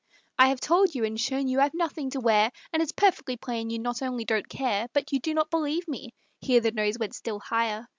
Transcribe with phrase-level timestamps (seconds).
[0.39, 3.69] I have told you and shown you I've nothing to wear, And it's perfectly plain
[3.69, 7.13] you not only don't care, But you do not believe me" (here the nose went
[7.13, 7.85] still higher).